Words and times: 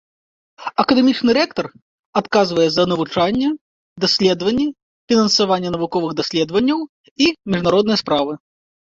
Акадэмічны 0.83 1.31
рэктар 1.37 1.67
адказвае 2.21 2.63
за 2.75 2.83
навучанне, 2.91 3.49
даследаванні, 4.05 4.65
фінансаванне 5.13 5.69
навуковых 5.75 6.11
даследаванняў 6.23 6.79
і 7.27 7.29
міжнародныя 7.57 7.97
справы. 8.03 8.33